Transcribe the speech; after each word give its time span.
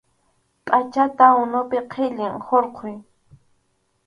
Pʼachata 0.65 1.25
unupi 1.41 1.77
qhillin 1.91 2.33
hurquy. 2.45 2.93